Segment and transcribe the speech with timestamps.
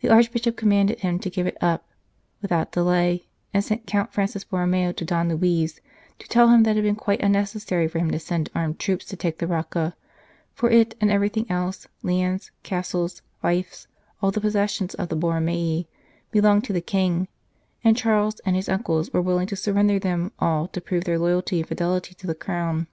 [0.00, 1.84] The Archbishop commanded him to give it up
[2.40, 5.78] 108 Church versus State without delay, and sent Count Francis Borromeo to Don Luis
[6.18, 9.04] to tell him that it had been quite unnecessary for him to send armed troops
[9.04, 9.94] to take the Rocca;
[10.54, 13.86] for it and everything else lands, castles, fiefs,
[14.22, 15.84] all the possessions of the Borromei
[16.30, 17.28] belonged to the King,
[17.84, 21.58] and Charles and his uncles were willing to surrender them all to prove their loyalty
[21.60, 22.86] and fidelity to the Crown.